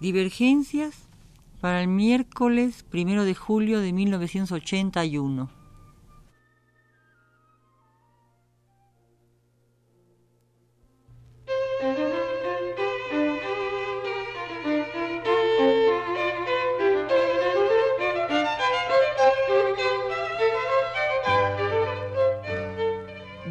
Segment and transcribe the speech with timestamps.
[0.00, 1.08] Divergencias
[1.60, 5.50] para el miércoles primero de julio de 1981.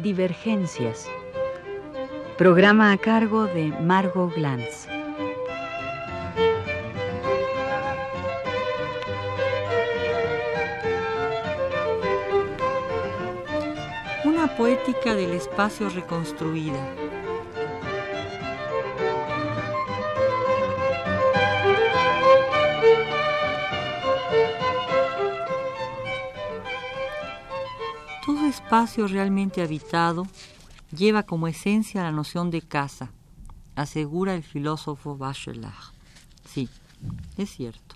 [0.02, 1.06] Divergencias.
[2.38, 4.97] Programa a cargo de Margot Glantz.
[14.58, 16.84] Poética del espacio reconstruida.
[28.26, 30.26] Todo espacio realmente habitado
[30.90, 33.12] lleva como esencia la noción de casa,
[33.76, 35.94] asegura el filósofo Bachelard.
[36.44, 36.68] Sí,
[37.36, 37.94] es cierto.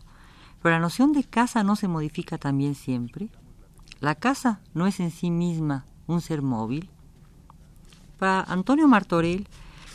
[0.62, 3.31] Pero la noción de casa no se modifica también siempre.
[3.98, 6.91] La casa no es en sí misma un ser móvil.
[8.19, 9.48] Para Antonio Martorell,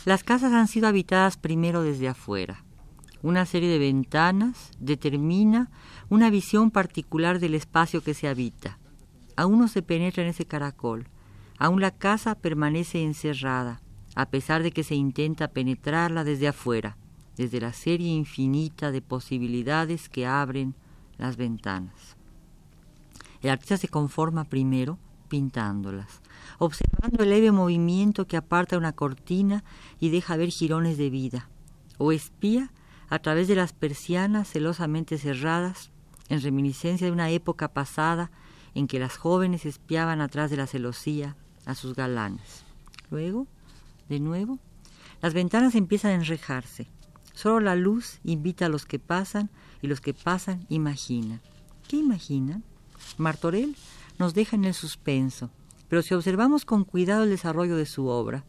[0.04, 2.64] las casas han sido habitadas primero desde afuera.
[3.22, 5.70] Una serie de ventanas determina
[6.08, 8.78] una visión particular del espacio que se habita.
[9.36, 11.08] Aún no se penetra en ese caracol.
[11.58, 13.80] Aún la casa permanece encerrada,
[14.14, 16.96] a pesar de que se intenta penetrarla desde afuera,
[17.36, 20.74] desde la serie infinita de posibilidades que abren
[21.18, 22.16] las ventanas.
[23.42, 24.98] El artista se conforma primero
[25.28, 26.20] pintándolas,
[26.58, 29.64] observando el leve movimiento que aparta una cortina
[30.00, 31.48] y deja ver jirones de vida,
[31.98, 32.70] o espía
[33.08, 35.90] a través de las persianas celosamente cerradas,
[36.28, 38.30] en reminiscencia de una época pasada
[38.74, 42.64] en que las jóvenes espiaban atrás de la celosía a sus galanes.
[43.10, 43.46] Luego,
[44.08, 44.58] de nuevo,
[45.22, 46.86] las ventanas empiezan a enrejarse.
[47.34, 51.40] Solo la luz invita a los que pasan y los que pasan imaginan.
[51.88, 52.62] ¿Qué imaginan?
[53.16, 53.76] Martorell
[54.18, 55.50] nos deja en el suspenso,
[55.88, 58.44] pero si observamos con cuidado el desarrollo de su obra,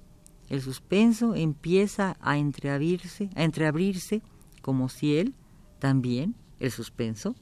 [0.50, 4.22] el suspenso empieza a entreabrirse, a entreabrirse
[4.62, 5.36] como si él,
[5.78, 7.36] también, el suspenso,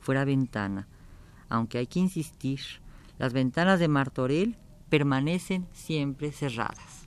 [0.00, 0.88] fuera ventana.
[1.48, 2.60] Aunque hay que insistir,
[3.18, 4.56] las ventanas de Martorell
[4.88, 6.97] permanecen siempre cerradas.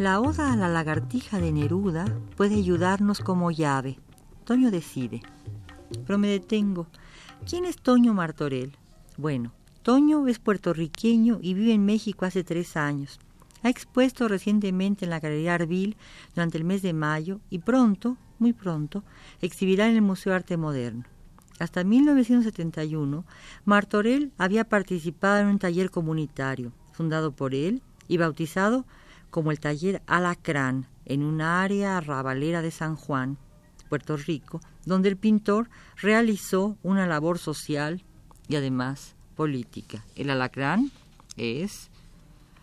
[0.00, 3.98] La oda a la lagartija de Neruda puede ayudarnos como llave.
[4.44, 5.20] Toño decide.
[6.06, 6.86] Pero me detengo.
[7.46, 8.78] ¿Quién es Toño Martorell?
[9.18, 9.52] Bueno,
[9.82, 13.20] Toño es puertorriqueño y vive en México hace tres años.
[13.62, 15.98] Ha expuesto recientemente en la Galería Arbil
[16.34, 19.04] durante el mes de mayo y pronto, muy pronto,
[19.42, 21.04] exhibirá en el Museo de Arte Moderno.
[21.58, 23.26] Hasta 1971,
[23.66, 28.86] Martorell había participado en un taller comunitario, fundado por él y bautizado
[29.30, 33.38] como el taller Alacrán, en un área arrabalera de San Juan,
[33.88, 38.04] Puerto Rico, donde el pintor realizó una labor social
[38.48, 40.04] y además política.
[40.14, 40.90] El alacrán
[41.36, 41.90] es,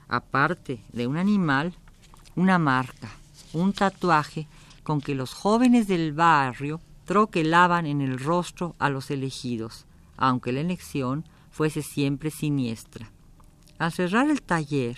[0.07, 1.73] aparte de un animal,
[2.35, 3.09] una marca,
[3.53, 4.47] un tatuaje
[4.83, 9.85] con que los jóvenes del barrio troquelaban en el rostro a los elegidos,
[10.15, 13.11] aunque la elección fuese siempre siniestra.
[13.79, 14.97] Al cerrar el taller,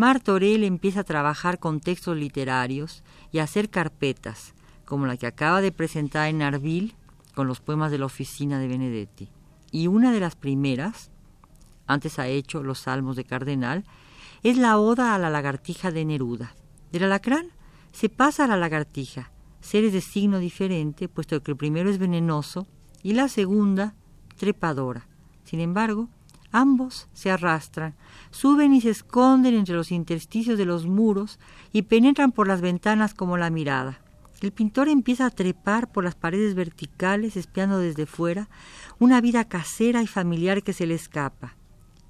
[0.00, 4.54] Martorell empieza a trabajar con textos literarios y a hacer carpetas,
[4.86, 6.94] como la que acaba de presentar en Arbil
[7.34, 9.28] con los poemas de la oficina de Benedetti.
[9.70, 11.10] Y una de las primeras,
[11.86, 13.84] antes ha hecho los salmos de Cardenal,
[14.42, 16.54] es la oda a la lagartija de Neruda.
[16.92, 17.48] Del alacrán
[17.92, 19.30] se pasa a la lagartija,
[19.60, 22.66] seres de signo diferente, puesto que el primero es venenoso
[23.02, 23.94] y la segunda
[24.38, 25.06] trepadora.
[25.44, 26.08] Sin embargo,
[26.52, 27.94] Ambos se arrastran,
[28.30, 31.38] suben y se esconden entre los intersticios de los muros
[31.72, 34.00] y penetran por las ventanas como la mirada.
[34.40, 38.48] El pintor empieza a trepar por las paredes verticales, espiando desde fuera
[38.98, 41.56] una vida casera y familiar que se le escapa.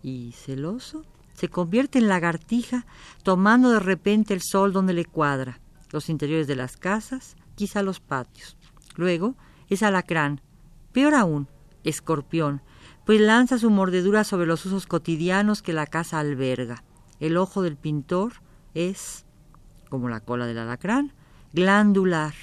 [0.02, 1.04] Y, celoso,
[1.34, 2.86] se convierte en lagartija,
[3.24, 5.60] tomando de repente el sol donde le cuadra,
[5.90, 8.56] los interiores de las casas, quizá los patios.
[8.94, 9.34] Luego
[9.68, 10.40] es alacrán,
[10.92, 11.48] peor aún,
[11.82, 12.62] escorpión,
[13.10, 16.84] pues lanza su mordedura sobre los usos cotidianos que la casa alberga.
[17.18, 18.34] El ojo del pintor
[18.72, 19.26] es,
[19.88, 21.12] como la cola del alacrán,
[21.52, 22.34] glandular,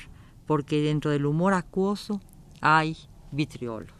[0.45, 2.19] porque dentro del humor acuoso
[2.59, 2.97] hay
[3.31, 3.93] vitriolo.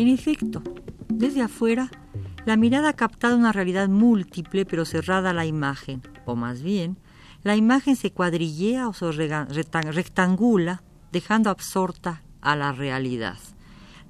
[0.00, 0.62] En efecto,
[1.08, 1.90] desde afuera,
[2.46, 6.96] la mirada ha captado una realidad múltiple pero cerrada a la imagen, o más bien,
[7.42, 10.82] la imagen se cuadrillea o se rectangula,
[11.12, 13.36] dejando absorta a la realidad.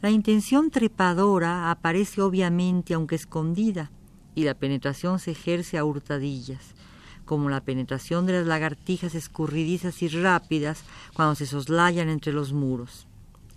[0.00, 3.90] La intención trepadora aparece obviamente aunque escondida,
[4.36, 6.76] y la penetración se ejerce a hurtadillas,
[7.24, 10.84] como la penetración de las lagartijas escurridizas y rápidas
[11.14, 13.08] cuando se soslayan entre los muros.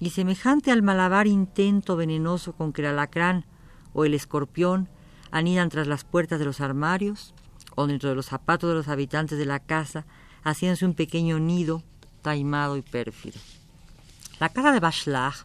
[0.04, 3.46] Y semejante al malabar intento venenoso con que el alacrán
[3.94, 4.90] o el escorpión
[5.32, 7.34] anidan tras las puertas de los armarios
[7.76, 10.06] o dentro de los zapatos de los habitantes de la casa,
[10.44, 11.84] haciéndose un pequeño nido
[12.22, 13.40] taimado y pérfido.
[14.42, 15.36] La casa de Bachelard,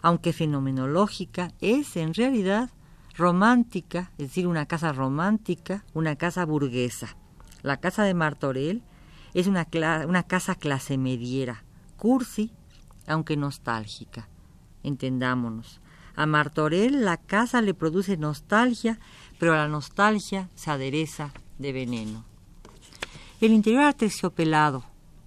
[0.00, 2.70] aunque fenomenológica, es en realidad
[3.18, 7.18] romántica, es decir, una casa romántica, una casa burguesa.
[7.60, 8.82] La casa de Martorell
[9.34, 9.68] es una,
[10.08, 11.64] una casa clase mediera,
[11.98, 12.50] cursi,
[13.10, 14.28] aunque nostálgica.
[14.82, 15.80] Entendámonos.
[16.16, 18.98] A Martorell la casa le produce nostalgia,
[19.38, 22.24] pero la nostalgia se adereza de veneno.
[23.40, 24.84] El interior aterciopelado,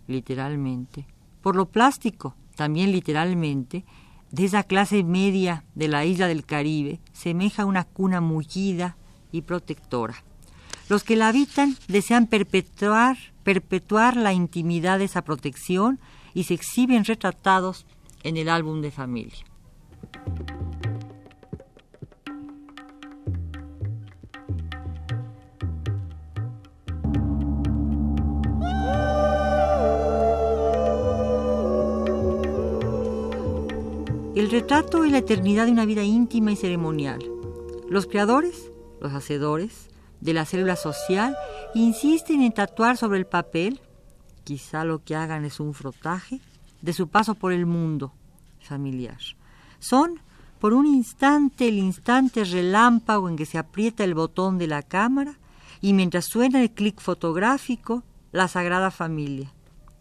[0.08, 1.08] literalmente,
[1.42, 3.86] por lo plástico, también literalmente,
[4.32, 8.98] de esa clase media de la isla del Caribe, semeja una cuna mullida
[9.32, 10.16] y protectora.
[10.90, 16.00] Los que la habitan desean perpetuar, perpetuar la intimidad de esa protección
[16.34, 17.86] y se exhiben retratados
[18.24, 19.46] en el álbum de familia.
[34.36, 37.24] El retrato es la eternidad de una vida íntima y ceremonial.
[37.88, 39.90] Los creadores, los hacedores
[40.22, 41.38] de la célula social,
[41.76, 43.80] insisten en tatuar sobre el papel,
[44.44, 46.42] quizá lo que hagan es un frotaje,
[46.82, 48.14] de su paso por el mundo
[48.60, 49.18] familiar.
[49.80, 50.20] Son,
[50.60, 55.38] por un instante, el instante relámpago en que se aprieta el botón de la cámara
[55.82, 59.54] y mientras suena el clic fotográfico, la Sagrada Familia,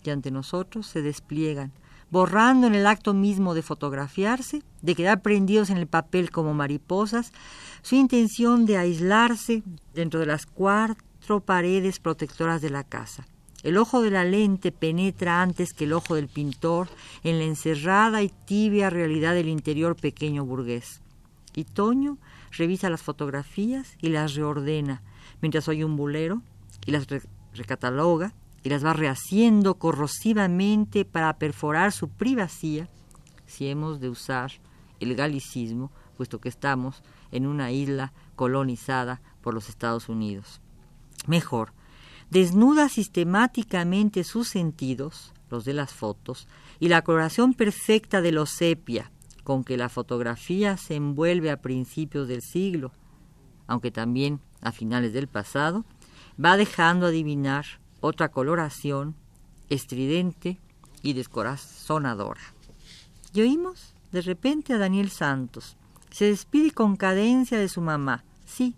[0.03, 1.73] que ante nosotros se despliegan
[2.13, 7.33] borrando en el acto mismo de fotografiarse, de quedar prendidos en el papel como mariposas,
[7.81, 9.63] su intención de aislarse
[9.95, 13.27] dentro de las cuatro paredes protectoras de la casa.
[13.63, 16.89] El ojo de la lente penetra antes que el ojo del pintor
[17.23, 21.01] en la encerrada y tibia realidad del interior pequeño burgués.
[21.55, 22.19] Y Toño
[22.51, 25.03] revisa las fotografías y las reordena,
[25.41, 26.43] mientras oye un bulero
[26.87, 27.07] y las
[27.55, 32.89] recataloga y las va rehaciendo corrosivamente para perforar su privacidad,
[33.47, 34.53] si hemos de usar
[35.01, 40.61] el galicismo, puesto que estamos en una isla colonizada por los Estados Unidos.
[41.27, 41.73] Mejor,
[42.33, 46.49] desnuda sistemáticamente sus sentidos, los de las fotos,
[46.81, 49.13] y la coloración perfecta de los sepia,
[49.45, 52.91] con que la fotografía se envuelve a principios del siglo,
[53.67, 55.85] aunque también a finales del pasado,
[56.43, 57.67] va dejando adivinar
[58.01, 59.15] otra coloración
[59.69, 60.59] estridente
[61.03, 62.41] y descorazonadora.
[63.35, 65.77] Y oímos de repente a Daniel Santos.
[66.09, 68.75] Se despide con cadencia de su mamá, sí,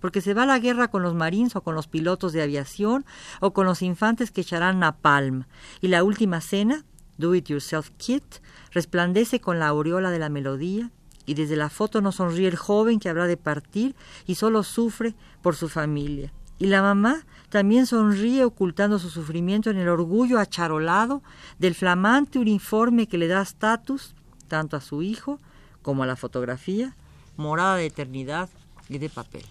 [0.00, 3.04] porque se va a la guerra con los marines o con los pilotos de aviación
[3.40, 5.44] o con los infantes que echarán napalm.
[5.80, 6.84] Y la última cena,
[7.16, 8.40] Do It Yourself Kit,
[8.72, 10.90] resplandece con la aureola de la melodía
[11.26, 13.94] y desde la foto nos sonríe el joven que habrá de partir
[14.26, 16.32] y solo sufre por su familia.
[16.58, 21.22] Y la mamá también sonríe ocultando su sufrimiento en el orgullo acharolado
[21.58, 24.14] del flamante uniforme que le da estatus
[24.48, 25.38] tanto a su hijo
[25.82, 26.96] como a la fotografía,
[27.36, 28.48] morada de eternidad
[28.88, 29.44] y de papel.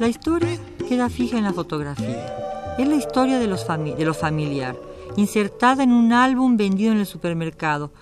[0.00, 0.58] La historia
[0.88, 2.74] queda fija en la fotografía.
[2.78, 4.76] Es la historia de, los de lo familiar
[5.16, 7.92] insertada en un álbum vendido en el supermercado,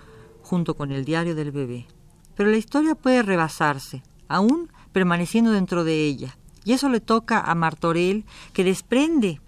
[0.43, 1.87] junto con el diario del bebé.
[2.35, 6.39] Pero la historia puede rebasarse, aún permaneciendo dentro de ella.
[6.65, 9.43] Y eso le toca a Martorell, que desprende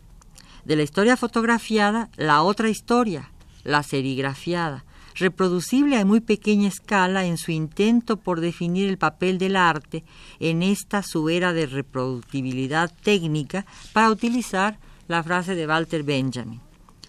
[0.67, 3.31] de la historia fotografiada la otra historia,
[3.63, 4.85] la serigrafiada,
[5.15, 10.05] reproducible a muy pequeña escala en su intento por definir el papel del arte
[10.41, 14.79] en esta su era de reproductibilidad técnica para utilizar
[15.09, 16.61] la frase de Walter Benjamin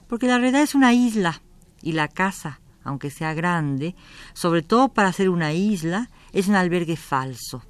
[0.08, 1.42] porque la realidad es una isla
[1.82, 3.96] y la casa, aunque sea grande,
[4.34, 7.64] sobre todo para ser una isla, es un albergue falso.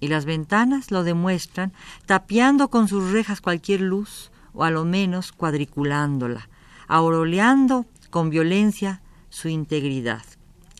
[0.00, 1.72] Y las ventanas lo demuestran,
[2.06, 6.48] tapiando con sus rejas cualquier luz, o a lo menos cuadriculándola,
[6.86, 9.02] auroleando con violencia
[9.38, 10.24] su integridad.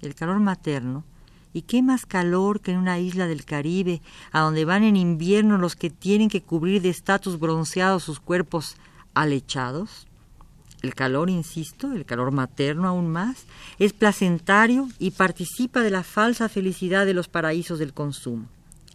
[0.02, 1.04] El calor materno
[1.52, 5.56] ¿Y qué más calor que en una isla del Caribe, a donde van en invierno
[5.56, 8.76] los que tienen que cubrir de estatus bronceados sus cuerpos
[9.14, 10.06] alechados?
[10.82, 13.46] El calor, insisto, el calor materno aún más,
[13.78, 18.46] es placentario y participa de la falsa felicidad de los paraísos del consumo.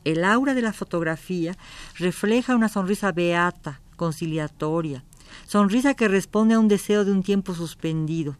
[0.05, 1.58] El aura de la fotografía
[1.98, 5.03] refleja una sonrisa beata, conciliatoria,
[5.48, 8.38] sonrisa que responde a un deseo de un tiempo suspendido,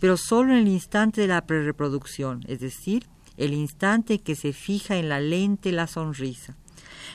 [0.00, 4.96] pero solo en el instante de la prereproducción, es decir, el instante que se fija
[4.96, 6.56] en la lente la sonrisa.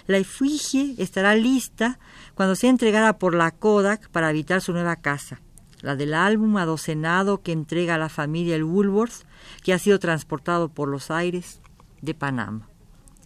[0.08, 2.00] La efigie estará lista
[2.36, 5.42] cuando sea entregada por la Kodak para habitar su nueva casa
[5.86, 9.24] la del álbum adocenado que entrega a la familia el Woolworth,
[9.63, 11.62] que ha sido transportado por los aires
[12.01, 12.68] de Panamá.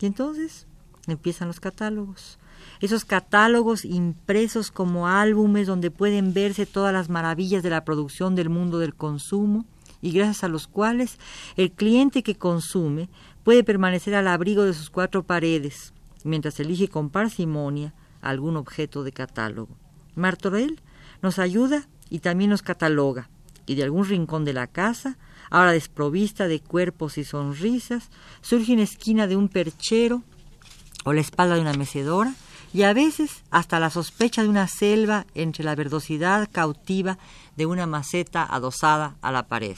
[0.02, 0.68] Y entonces
[1.08, 2.38] empiezan los catálogos.
[2.82, 8.50] Esos catálogos impresos como álbumes donde pueden verse todas las maravillas de la producción del
[8.50, 9.66] mundo del consumo
[10.02, 11.18] y gracias a los cuales
[11.58, 13.10] el cliente que consume
[13.44, 19.12] puede permanecer al abrigo de sus cuatro paredes mientras elige con parsimonia algún objeto de
[19.12, 19.78] catálogo.
[20.16, 20.82] Martorell
[21.22, 23.30] nos ayuda y también nos cataloga,
[23.66, 25.18] y de algún rincón de la casa,
[25.50, 28.10] ahora desprovista de cuerpos y sonrisas,
[28.42, 30.24] surge una esquina de un perchero
[31.06, 32.34] o la espalda de una mecedora,
[32.74, 37.18] y a veces hasta la sospecha de una selva entre la verdosidad cautiva
[37.56, 39.76] de una maceta adosada a la pared.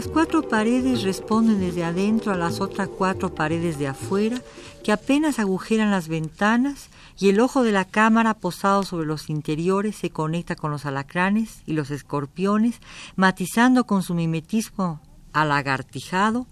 [0.00, 4.40] Las cuatro paredes responden desde adentro a las otras cuatro paredes de afuera,
[4.82, 6.88] que apenas agujeran las ventanas,
[7.18, 11.60] y el ojo de la cámara posado sobre los interiores se conecta con los alacranes
[11.66, 12.80] y los escorpiones,
[13.14, 15.02] matizando con su mimetismo
[15.34, 16.46] alagartijado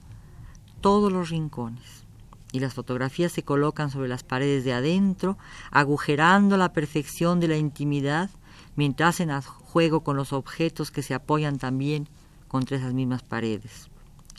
[0.83, 2.05] todos los rincones.
[2.53, 5.39] Y las fotografías se colocan sobre las paredes de adentro,
[5.71, 8.29] agujerando la perfección de la intimidad,
[8.77, 12.09] mientras hacen juego con los objetos que se apoyan también
[12.49, 13.89] contra esas mismas paredes.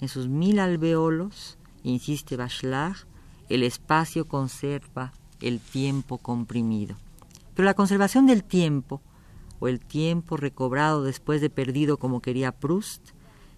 [0.02, 2.98] En sus mil alveolos, insiste Bachelard,
[3.50, 6.96] el espacio conserva el tiempo comprimido.
[7.56, 9.02] Pero la conservación del tiempo,
[9.60, 13.10] o el tiempo recobrado después de perdido como quería Proust,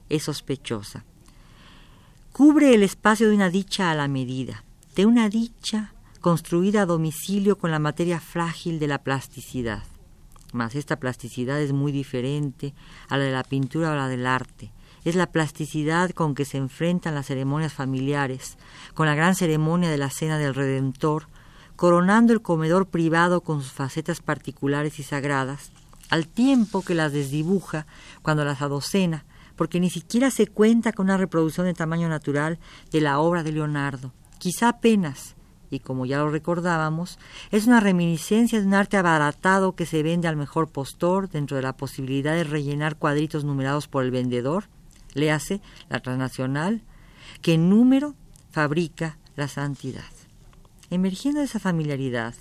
[0.10, 1.06] es sospechosa.
[2.32, 4.64] Cubre el espacio de una dicha a la medida,
[4.96, 9.84] de una dicha construida a domicilio con la materia frágil de la plasticidad.
[10.52, 12.74] Mas esta plasticidad es muy diferente
[13.08, 14.72] a la de la pintura o la del arte.
[15.04, 18.58] Es la plasticidad con que se enfrentan las ceremonias familiares,
[18.94, 21.28] con la gran ceremonia de la cena del Redentor,
[21.76, 25.72] coronando el comedor privado con sus facetas particulares y sagradas,
[26.12, 27.88] al tiempo que las desdibuja
[28.22, 32.60] cuando las adocena, porque ni siquiera se cuenta con una reproducción de tamaño natural
[32.92, 35.36] de la obra de Leonardo, quizá apenas,
[35.72, 37.18] y como ya lo recordábamos,
[37.50, 41.64] es una reminiscencia de un arte abaratado que se vende al mejor postor dentro de
[41.64, 44.66] la posibilidad de rellenar cuadritos numerados por el vendedor,
[45.14, 46.82] le hace la transnacional,
[47.42, 48.14] que en número
[48.52, 50.04] fabrica la santidad.
[50.90, 52.36] Emergiendo de esa familiaridad,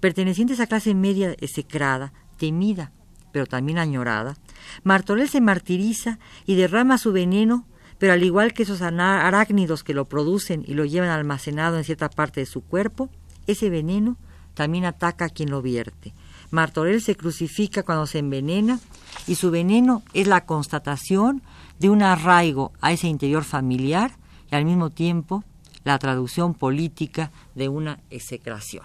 [0.00, 2.90] perteneciente a esa clase media execrada, temida,
[3.30, 4.36] pero también añorada,
[4.82, 7.64] Martorell se martiriza y derrama su veneno
[8.02, 12.10] pero al igual que esos arácnidos que lo producen y lo llevan almacenado en cierta
[12.10, 13.08] parte de su cuerpo,
[13.46, 14.16] ese veneno
[14.54, 16.12] también ataca a quien lo vierte.
[16.50, 18.80] Martorell se crucifica cuando se envenena
[19.28, 21.42] y su veneno es la constatación
[21.78, 24.16] de un arraigo a ese interior familiar
[24.50, 25.44] y al mismo tiempo
[25.84, 28.84] la traducción política de una execración.